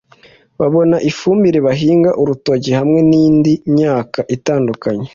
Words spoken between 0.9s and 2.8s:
ifumbire bahinga urutoki